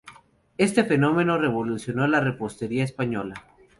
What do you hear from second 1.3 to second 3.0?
revolucionó la repostería